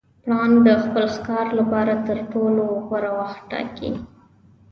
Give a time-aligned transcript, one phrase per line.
[0.23, 3.91] پړانګ د خپل ښکار لپاره تر ټولو غوره وخت ټاکي.